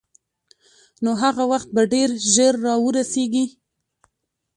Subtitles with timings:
[1.03, 3.45] نو هغه وخت به ډېر ژر را ورسېږي.